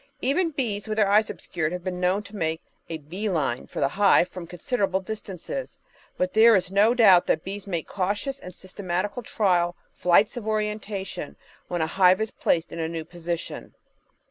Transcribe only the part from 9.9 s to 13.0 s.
"flights of orientation" when a hive is placed in a